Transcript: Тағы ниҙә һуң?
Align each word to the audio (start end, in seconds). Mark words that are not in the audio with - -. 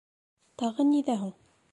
Тағы 0.61 0.85
ниҙә 0.93 1.19
һуң? 1.25 1.33